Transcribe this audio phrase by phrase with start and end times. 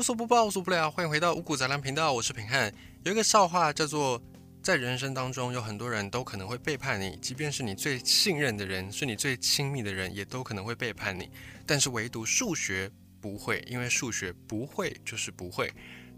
[0.00, 0.90] 无所不报，无所不了。
[0.90, 2.72] 欢迎回到五谷杂粮频道，我是平汉。
[3.04, 4.18] 有一个笑话叫做，
[4.62, 11.28] 在人生当中，有很多人都可能会背叛你，即便是你最信任的人，是你最亲密的人，也都可能会背叛你。
[11.66, 12.90] 但是唯独数学
[13.20, 15.70] 不会，因为数学不会就是不会。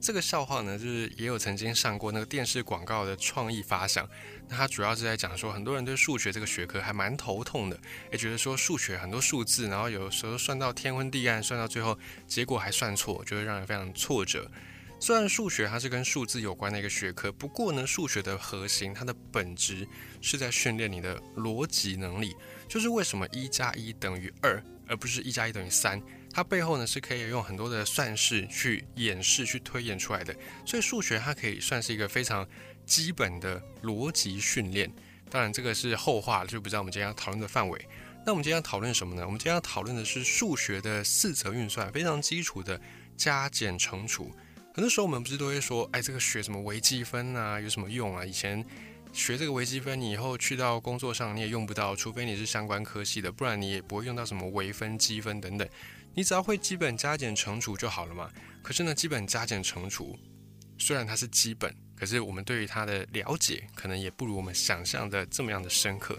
[0.03, 4.07] 这个笑话呢，就是也有曾经上过那个电视广告的创意发想。
[4.49, 7.79] 那它主要是在讲说，很多人对数学这个学科还蛮头痛的，
[8.11, 11.97] 也觉得说数学很多数字，然后有时候算到天昏地暗，算到最后
[12.27, 14.51] 结果还算错，就会让人非常挫折。
[14.99, 19.87] 虽然数学它是跟数字有关的一个学科，不过呢，数学的核心它的本质
[20.21, 22.35] 是在训练你的逻辑能力，
[22.69, 26.03] 就是为什么一加一等于二，而不是一加一等于三。
[26.33, 32.49] 它背后呢是可以用很多的算式去演示、去推演出来的，所以数学它可以算是一个非常
[32.87, 34.91] 基本的逻辑训练。
[35.31, 37.89] 当然，这个是后话，就不知道我们今天要讨论的范围。
[38.25, 39.25] 那我们今天要讨论什么呢？
[39.25, 42.81] 我们今天要讨论的是数学的四则运算，非常基础的
[43.17, 44.31] 加减乘除。
[44.75, 48.25] 很多时候我们不是都会说，哎，这个学什么微积分啊，有什么用啊？
[48.25, 48.65] 以前
[49.13, 55.69] 学这个微积分，你以后去到工作上你也用不到，除非你是相关科系的，不然你也不会用到什么微分、积分等等。
[56.15, 58.31] 你只要会基本加减乘除就好了嘛。
[58.63, 60.19] 可是呢，基本加减乘除
[60.79, 66.19] 虽然它是基本，可是我们对于它的了解可能也不如我们想象的这么样的深刻。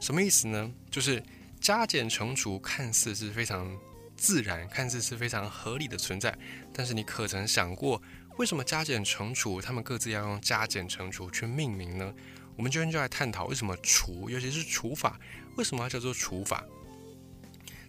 [0.00, 0.70] 什么意思呢？
[0.90, 1.22] 就是
[1.60, 3.76] 加减乘除看似是非常
[4.16, 6.36] 自然，看似是非常合理的存在，
[6.72, 8.00] 但是你可曾想过，
[8.38, 12.14] 为什么加减乘除他们各自要用加减乘除去命名呢？
[12.56, 15.18] 我们今天就来探讨为什么除，尤其是除法，
[15.56, 16.64] 为什么要叫做除法？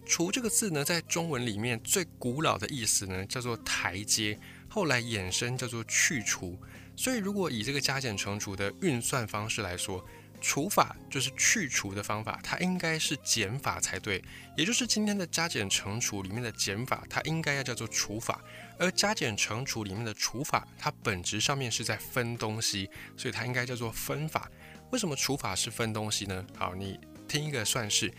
[0.04, 4.36] 除这个字呢，在中文里面最古老的意思呢，叫做台阶，
[4.68, 6.60] 后来衍生叫做去除。
[6.96, 10.04] 所以，如果以这个加减乘除的运算方式来说，
[10.40, 14.22] 除法就是去除的方法，它应该是减法才对。
[14.56, 18.42] 也就是今天的加减乘除里面的减法，它应该要叫做除法。
[18.78, 24.50] 而加减乘除里面的除法，它本质上面是在分东西，所以它应该叫做分法。
[24.90, 26.44] 为什么除法是分东西呢？
[26.56, 26.98] 好，你
[27.28, 28.12] 听一个算式。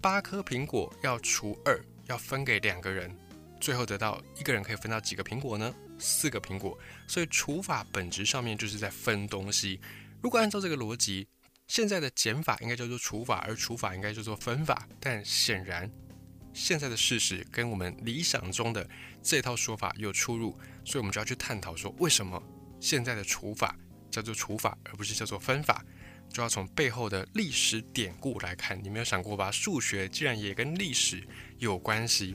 [0.00, 3.14] 八颗苹果要除二，要分给两个人，
[3.60, 5.74] 最后得到一个人可以分到几个苹果呢？
[5.98, 6.78] 四个苹果。
[7.06, 9.80] 所以除法本质上面就是在分东西。
[10.22, 11.28] 如果按照这个逻辑，
[11.68, 14.86] 现在的减法应该叫做除法，而除法应该叫做分法。
[15.00, 15.90] 但显然，
[16.52, 18.88] 现在的事实跟我们理想中的
[19.22, 22.42] 这套说法有出入，所以我们就要去探讨说，为什么
[22.80, 23.76] 现在的除法
[24.10, 25.84] 叫做除法，而不是叫做分法？
[26.32, 29.50] 就要从背后的历史典故来看，你没有想过吧？
[29.50, 31.26] 数学竟然也跟历史
[31.58, 32.34] 有关系。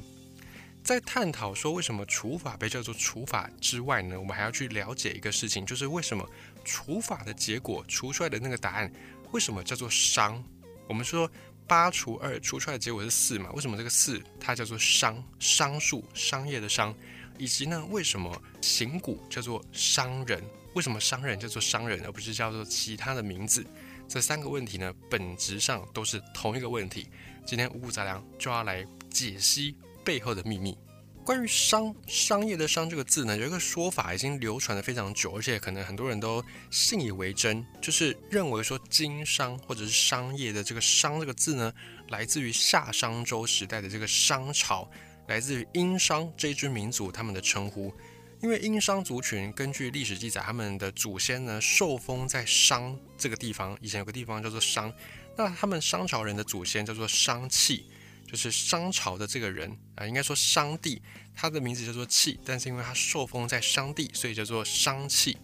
[0.83, 6.27] 在探讨说为什么除法被叫做除法之外呢，我们还要去了解一个事情，就是为什么
[6.65, 8.91] 除法的结果除出来的那个答案，
[9.31, 10.43] 为什么叫做商？
[10.87, 11.29] 我们说
[11.67, 13.49] 八除二除出来的结果是四嘛？
[13.53, 15.23] 为什么这个四它叫做商？
[15.39, 16.93] 商数，商业的商，
[17.37, 20.43] 以及呢，为什么形骨叫做商人？
[20.73, 23.65] 为什么商人叫做商人，而不是叫做其他的名字？
[24.07, 27.07] 这三个问题呢，本质上都是同一个问题。
[27.45, 30.77] 今天五谷杂粮就要来解析背后的秘密。
[31.23, 41.71] 关于商商业的商这个字呢，有一个说法已经流传的非常久，而且可能很多人都信以为真，就是认为说经商或者是商业的这个商这个字呢，
[42.09, 44.89] 来自于夏商周时代的这个商朝，
[45.27, 47.93] 来自于殷商这一支民族他们的称呼。
[48.41, 54.91] 因为殷商族群根据历史记载，他们的祖先呢受封在商这个地方，以前有个地方叫做商，
[55.37, 57.85] 那他们商朝人的祖先叫做商契，
[58.31, 61.01] 就是商朝的这个人啊，应该说商帝，
[61.35, 65.37] 他的名字叫做契，但是因为他受封在商地，所以叫做商契。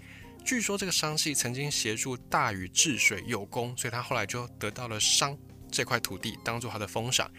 [0.45, 5.37] 据说这个商契曾经协助大禹治水有功，所以他后来就得到了商
[5.69, 7.29] 这块土地当做他的封赏。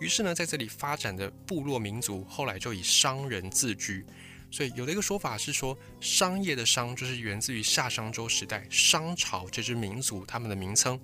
[0.00, 4.06] 于是呢，在这里发展的部落民族后来就以商人自居。
[4.50, 10.98] 所以有的一个说法是说，商业的商就是源自于夏商周时代商朝这支民族他们的名称。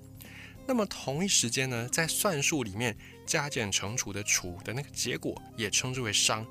[0.67, 2.95] 那么同一时间呢，在算术里面
[3.25, 6.45] 加减乘除的除的那个结果也称之为商。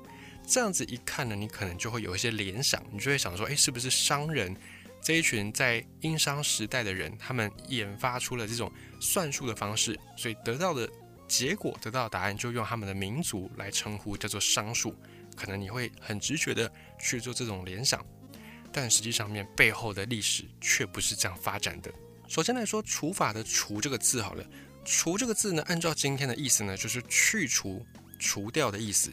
[0.47, 4.55] 这样子一看呢，你可能就会有一些联想，你就会想说，诶，是不是商人
[5.01, 10.89] 这一群在殷商时代的人，他们研发出了这种算术的方式，所以得到的
[11.27, 14.95] 结果得到的答案就用他们的民族来称呼，叫做商数。
[15.35, 16.69] 可能你会很直觉的
[16.99, 18.05] 去做这种联想，
[18.71, 21.91] 但实际上面背后的历史却不是这样发展的。
[22.31, 24.45] 首先来说，除法的“除”这个字好了
[24.85, 27.85] ，“除”这个字呢，按照今天的意思呢，就是去除、
[28.17, 29.11] 除掉的意思。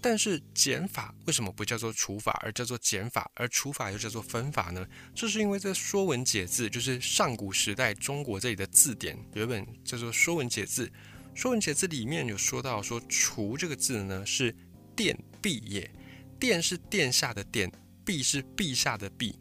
[0.00, 4.86] 但是减法为什么不叫做除法，而叫做减法，而除法又叫做分法呢？
[5.16, 10.86] 这是因为在《说文解字》，就是上古时代中国这里的字典，有一本叫做《说文解字》。
[11.34, 14.54] 《说文解字》里面有说到说“除”这个字呢是。
[14.94, 15.90] 电必也，
[16.38, 17.72] 殿是殿下的殿，
[18.04, 19.34] 壁是陛下的壁。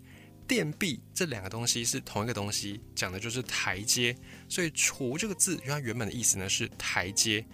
[0.50, 4.18] 殿壁这两个东西是同一个东西，讲的就是台阶。
[4.50, 7.46] 所以“除”这个字，它原本的意思呢是台阶。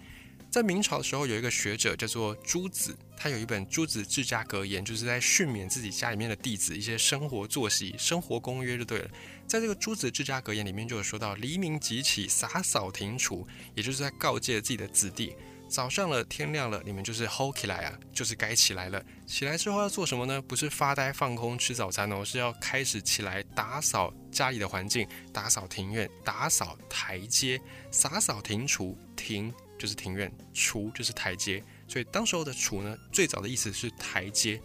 [0.50, 9.10] 在明朝的时候，有一个学者叫做朱子，他有一本《朱子治家格言》，就是在训勉自己家里面的弟子一些生活作息、生活公约就对了。
[9.46, 13.46] 在这个《朱子治家格言》里面，就有说到“黎明即起，洒扫庭除”，
[13.76, 15.34] 也就是在告诫自己的子弟。
[15.68, 19.02] 早上了，天亮了，你们就是 hold 起来啊，就是该起来了。
[19.26, 20.40] 起来之后要做什么呢？
[20.40, 27.60] 不是发呆放空吃早餐哦，是要开始起来打扫家里的环境，打扫庭院，打扫台阶，
[27.90, 28.96] 洒扫庭除。
[29.16, 31.62] 庭就是庭院，除就是台阶。
[31.88, 34.60] 所以当时候的除呢，最早的意思是台阶。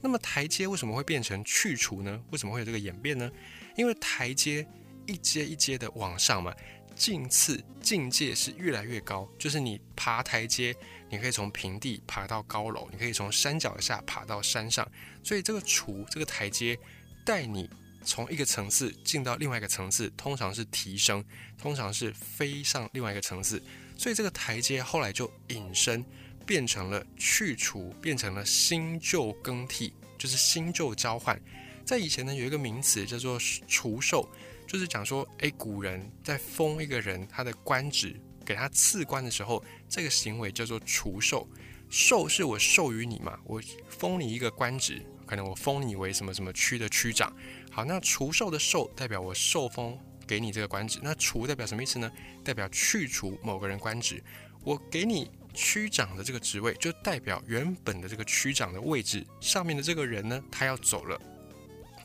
[0.00, 2.20] 那么台阶为什么会变成去除呢？
[2.30, 3.30] 为什么会有这个演变呢？
[3.76, 4.66] 因为台阶
[5.06, 6.54] 一阶一阶的往上嘛。
[6.98, 10.74] 进次境界是越来越高，就是你爬台阶，
[11.08, 14.86] 你可以从平地爬到高楼，你可以从山脚下爬到山上。
[15.22, 16.76] 所以这个厨这个台阶
[17.24, 17.70] 带你
[18.04, 21.24] 从一个层次进到另外一个层次，通常是提升，
[21.56, 23.62] 通常是飞上另外一个层次。
[23.96, 26.04] 所以这个台阶后来就引申
[26.44, 31.40] 变成了去除，变成了新旧更替，就是新旧交换。
[31.86, 34.28] 在以前呢，有一个名词叫做除授。
[34.68, 41.48] 就是讲说，哎，古人在封一个人他的官职，给他赐官的时候，这个行为叫做除授。
[41.88, 47.34] 授是我授予你嘛，我封你一个官职，可能我封你为什么什么区的区长。
[47.70, 52.12] 好，那除授的授代表我受封给你这个官职，那除代表什么意思呢？
[52.44, 54.22] 代表去除某个人官职。
[54.62, 61.18] 我给你区长的这个职位，就代表原本的这个区长的位置上面的这个人呢，他要走了。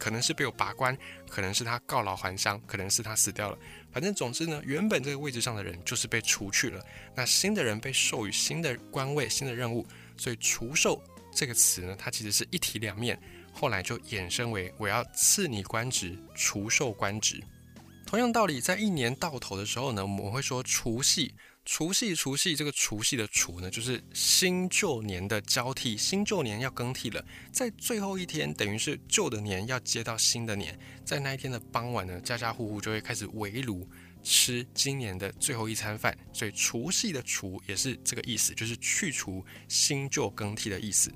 [0.03, 0.97] 可能是被我拔官，
[1.29, 3.57] 可能是他告老还乡，可能是他死掉了。
[3.89, 6.85] 反正总之呢，原本这个位置上的人就是被除去了。
[7.15, 11.01] 那新的人被授予新的官位、新的任务，所以“除授”
[11.33, 13.17] 这个词呢，它其实是一体两面。
[13.53, 17.41] 后来就衍生为我要赐你官职，除授官职。
[18.05, 21.33] 同样道理，在一年到头的时候呢，我们会说除夕。
[21.65, 33.89] 除夕，除夕，这个除夕的除呢，就是新旧年的交替，新旧年要更替了，在最后一天，等于是旧的年要接到新的年，在那一天的傍晚呢，家家户户就会开始围炉
[34.21, 41.09] 吃今年的最后一餐饭，所以除夕的除也是这个意思，就是去除新旧更替的意思。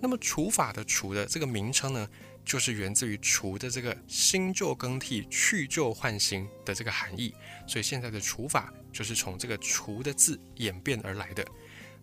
[0.00, 2.08] 那么除法的除的这个名称呢？
[2.48, 7.34] 就是源自于“除”的这个新旧更替、去旧换新的这个含义，
[7.66, 11.46] 所以现在的除法就是从这个“除”的字演变而来的。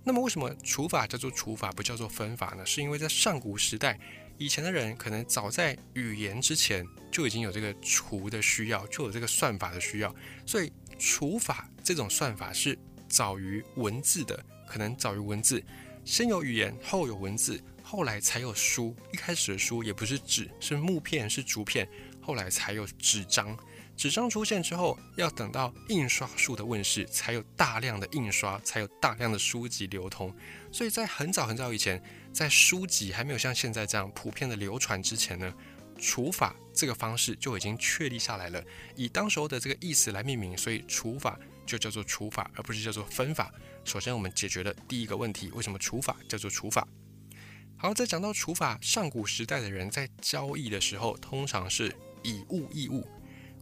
[0.04, 2.64] 那么，为什么除法叫做除法，不叫做分法呢？
[2.64, 4.00] 是因为在上古时代，
[4.38, 10.16] 以前的人可能早在语言之前就已经有这个除的需要，就有这个算法的需要，
[10.46, 12.78] 所以除法这种算法是
[13.10, 15.64] 早于文字的，可能早于文字，
[16.06, 17.60] 先有语言，后有文字。
[17.96, 21.88] 后来才有书，一开始的书也不是纸，是木片，是竹片。
[22.20, 23.58] 后来才有纸张，
[23.96, 30.36] 纸张出现之后，要等到印刷术的问世，才有大量的印刷，才有大量的书籍流通。
[30.74, 32.04] 所以在很早很早以前，
[32.34, 35.54] 在书籍还没有像现在这样普遍的流传之前呢，
[35.98, 38.62] 除法这个方式就已经确立下来了，
[38.98, 43.54] 以当时候的这个意思来命名，所以除法就叫做除法，而不是叫做分法。
[43.86, 46.86] 首先，我们解决了第一个问题：为什么除法叫做除法？
[47.78, 53.06] 好，在讲到除法，上古时代的人在交易的时候，通常是以物易物。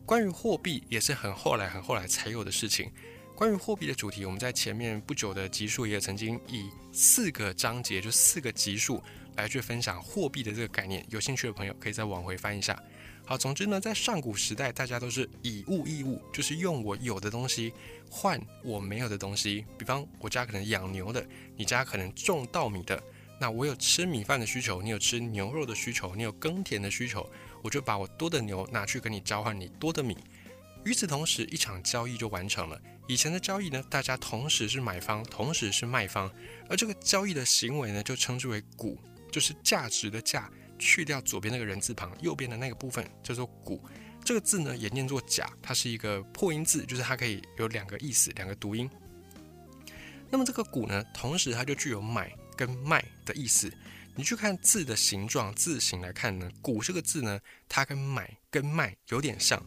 [0.05, 2.91] 关于货币，也是很后来、很后来才有的事情。
[3.35, 9.01] 关于货币的主题，我们在前面不久的集数也曾经以四个章节，就四个集数
[9.35, 11.03] 来去分享货币的这个概念。
[11.09, 12.81] 有兴趣的朋友可以再往回翻一下。
[13.25, 17.73] 好，总之呢，在上古时代，大家都是以物易物，就是用我有的东西
[18.09, 19.65] 换我没有的东西。
[19.77, 21.25] 比方，我家可能养牛的，
[21.57, 23.01] 你家可能种稻米的。
[23.43, 27.29] 那我有吃米饭的需求，你有吃牛肉的需求，你有耕田的需求，
[27.61, 30.17] 我就把我多的牛拿去跟你交换你多的米。
[30.85, 32.81] 与此同时，一场交易就完成了。
[33.05, 36.31] 以前的交易呢，大家同时是买方，同时是卖方，
[36.69, 38.97] 而这个交易的行为呢，就称之为股，
[39.29, 43.83] 就是价值的价，去掉左边那个人字旁，右边的那个部分叫做股。
[44.23, 48.89] 这个字呢，也念作甲，它是一个破音字，就是它可以有两个意思，两个读音。
[50.29, 52.33] 那么这个股呢，同时它就具有买。
[52.55, 53.71] 跟卖的意思，
[54.15, 59.63] 你去看字的形状、字形来看呢，股这个字呢，它跟买跟卖有点像。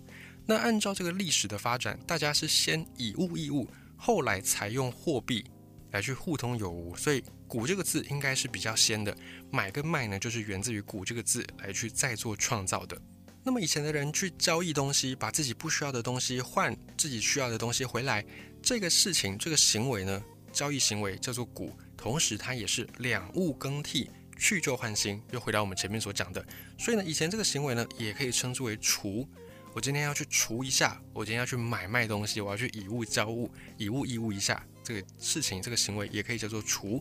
[0.46, 5.44] 那按照这个历史的发展，大家是先以物易物，后来才用货币
[5.90, 9.16] 来去互通有无，所以股这个字应该是比较先的。
[9.50, 12.96] 买跟卖呢，就是源自于股这个字来去再做创造的。
[13.42, 18.24] 那么以前的人去交易东西，把自己不需要的东西换自己需要的东西回来，
[18.62, 21.76] 这个事情这个行为呢，交易行为叫做股。
[21.96, 26.44] 同时，它也是两物更替、去旧换新，又回到我们前面所讲的。
[26.78, 29.28] 所以呢，以前这个行为呢，也可以称之为除。
[29.74, 37.00] 我今天要去除一下，我今天要去买卖东西，我要去以物交物，以物易物一下，这个事情，这个行为也可以叫做除。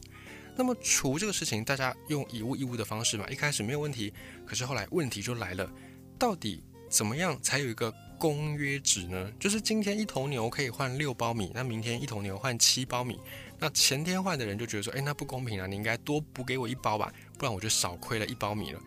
[0.57, 4.13] 那么除这个事情，大家用以物易物的方式嘛，一开始没有问题，
[4.45, 5.71] 可是后来问题就来了，
[6.19, 9.31] 到底怎么样才有一个公约值呢？
[9.39, 13.19] 就是今天一头牛可以换六包米，那明天一头牛换七包米，
[13.59, 18.81] 那前天换的人就觉得说，哎，那不公平啊，你应该多补给我一包吧，不然我就少亏了一包米了。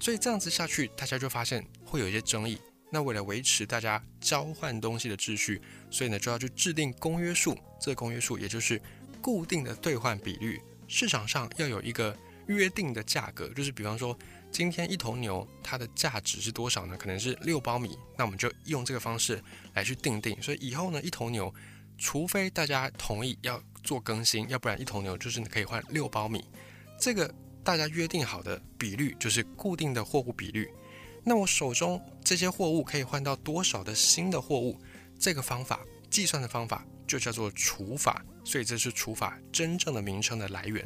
[0.00, 2.58] 所以这样子下去，大家就发现会有一些争议。
[2.90, 5.60] 那为了维持大家交换东西的秩序，
[5.90, 7.56] 所以呢就要去制定公约数。
[7.80, 8.80] 这个公约数也就是
[9.20, 12.16] 固定的兑换比率，市场上要有一个
[12.48, 13.48] 约定的价格。
[13.54, 14.16] 就是比方说，
[14.50, 16.96] 今天一头牛它的价值是多少呢？
[16.98, 20.40] 可能是六包米，那我们就用这个方式来去定定。
[20.42, 21.52] 所以以后呢，一头牛，
[21.96, 26.44] 除非大家同意要做更新，要不然一头牛就是你可以换六包米。
[26.98, 27.32] 这个
[27.64, 30.70] 大家约定好的比率就是固定的货物比率。
[31.24, 34.78] 那我手中这些货物可以换到多少的新的货物？
[35.18, 40.84] 这个方法计算的方法就叫做除法，所以这是除法真正的名称的来源。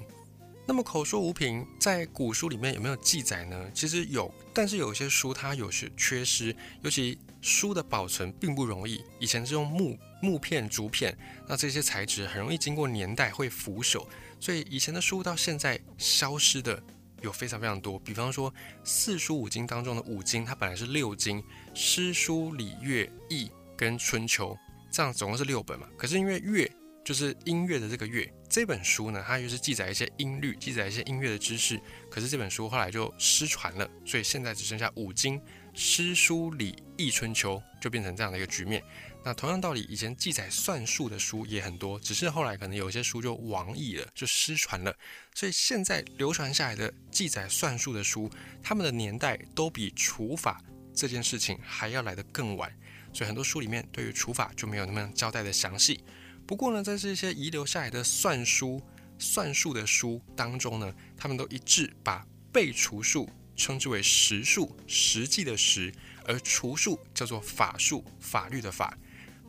[0.66, 3.70] 那么口说无凭在古书里面有没有记载呢？
[3.72, 9.02] 其实有，但是有些书它有些缺失，尤其书的保存并不容易。
[9.18, 11.16] 以前是用木木片、竹片，
[11.48, 14.06] 那这些材质很容易经过年代会腐朽，
[14.40, 16.82] 所以以前的书到现在消失的。
[17.22, 18.52] 有非常非常多，比方说
[18.84, 21.42] 四书五经当中的五经，它本来是六经，
[21.72, 24.56] 诗书礼乐易跟春秋，
[24.92, 25.88] 这样总共是六本嘛。
[25.96, 26.70] 可是因为乐
[27.02, 31.80] 就是音乐的这个乐，这本书呢，它就是记载一些音律，记载一些音乐的知识。
[32.10, 35.40] 可是这本书后来就失传了，所以现在只剩下五经，
[35.72, 38.84] 诗书礼易春秋，就变成这样的一个局面。
[39.26, 44.96] 那同样道理，以前记载算术的书也很多，只是后来可能有些书就亡佚了，就失传了。
[45.34, 48.30] 所以现在流传下来的记载算术的书，
[48.62, 50.62] 他们的年代都比除法
[50.94, 52.72] 这件事情还要来得更晚。
[53.12, 56.04] 所以很多书里面对于除法就没有那么交代的详细。
[56.46, 58.80] 不过呢，在这些遗留下来的算书、
[59.18, 65.92] 算术的书当中呢，他们都一致把被除数称之为实数，实际的实，
[66.24, 68.96] 而除数叫做法术，法律的法。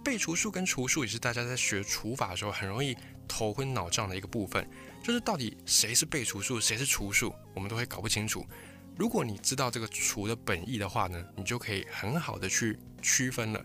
[0.07, 2.95] 被除数跟除数也是大家在学除法的时候很容易
[3.27, 4.65] 头昏脑胀的一个部分，
[5.03, 8.47] 就是到底谁是被除数，谁是除数，我们都会搞不清楚。
[8.95, 13.61] 如果你知道这个除的本意的话呢，你就可以很好的去区分了。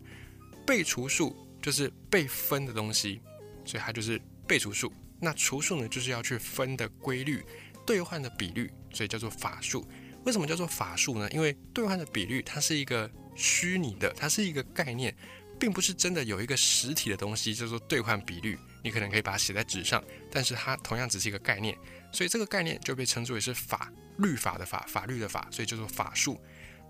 [0.67, 3.21] 被除数就是被分的东西，
[3.65, 4.93] 所以它就是被除数。
[5.21, 7.41] 那除数呢，就是要去分的规律、
[7.87, 9.87] 兑换的比率，所以叫做法术。
[10.25, 11.31] 为什么叫做法术呢？
[11.31, 15.17] 因为兑换的比率它是一个虚拟的，它是一个概念。
[15.62, 21.78] 并不是真的有一个实体的东西叫做兑换比率，你可能可以把它写在纸上，但是它同样只是一个概念，
[22.11, 26.37] 所以这个概念就被称之为是法律法的法，法律的法，所以叫做法术。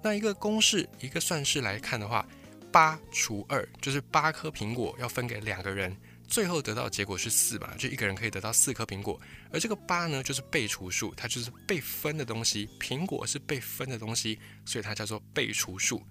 [0.02, 2.26] 那一个公式，一个算式来看的话，
[2.72, 5.94] 八除二就是八颗苹果要分给两个人，
[6.26, 9.20] 最后得到的结果是四嘛，就一个人可以得到四颗苹果。
[9.52, 16.02] 而这个八呢，就是被除数，它就是被分的东西，苹果是被分的东西，所以它叫做被除数，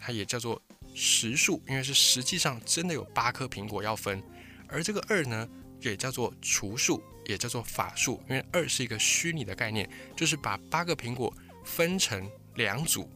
[0.00, 0.60] 它也叫做。
[0.94, 4.22] 实数，因为是实际上真的有八颗苹果要分，
[4.68, 5.48] 而这个二呢，
[5.80, 11.32] 也叫做除数，也叫做法数，因为二是一个虚拟的概念，就是把八个苹果
[11.64, 13.08] 分成两组，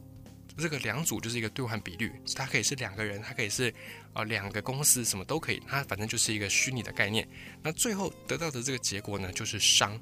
[0.57, 3.73] 这个两组就是一个兑换比率，它可以是两个人，它可以是
[4.13, 7.27] 啊两个公司，什么都可以，它反正就是一个虚拟的概念。
[7.61, 10.01] 那最后得到的这个结果呢，就是商。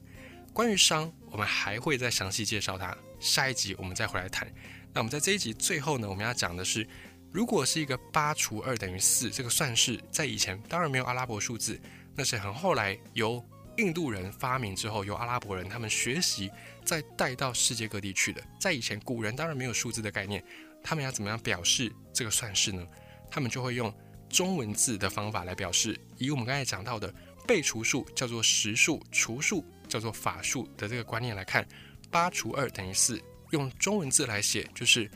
[0.54, 4.48] 关于商，我们还会再详细介绍它，下一集我们再回来谈。
[4.94, 6.88] 那我们在这一集最后呢，我们要讲的是。
[7.34, 11.82] 如果是一个八除二等于四这个算式，在以前当然没有阿拉伯数字，
[12.16, 13.44] 那是很后来由
[13.78, 16.52] 印度人发明之后，由阿拉伯人他们学习
[16.86, 18.44] 再带到世界各地去的。
[18.60, 20.46] 在以前古人当然没有数字的概念，
[20.84, 22.86] 他们要怎么样表示这个算式呢？
[23.32, 23.92] 他们就会用
[24.30, 26.00] 中文字的方法来表示。
[26.20, 27.12] 以我们刚才讲到的
[27.48, 31.68] 被除数叫做实数，除数叫做法数的这个观念来看，
[32.12, 35.10] 八除二等于四，用中文字来写就是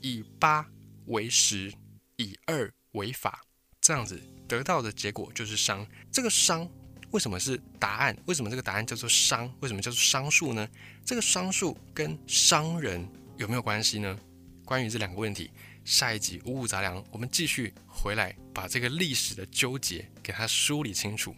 [0.00, 0.64] 以八。
[1.06, 1.72] 为实，
[2.16, 3.42] 以二为法，
[3.80, 5.86] 这样子得到的结果就是商。
[6.10, 6.68] 这个商
[7.10, 8.16] 为什么是答案？
[8.26, 9.52] 为什么这个答案叫做商？
[9.60, 10.68] 为什么叫做商数呢？
[11.04, 14.18] 这个商数跟商人有没有关系呢？
[14.64, 15.50] 关于这两个问题，
[15.84, 21.34] 下一集五谷杂粮，我们继续回来把这个历史的纠结给它梳理清楚。